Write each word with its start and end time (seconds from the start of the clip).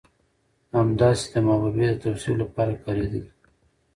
همداسې 0.79 1.25
د 1.33 1.35
محبوبې 1.47 1.87
د 1.91 1.95
توصيف 2.03 2.35
لپاره 2.43 2.73
کارېدلي 2.83 3.23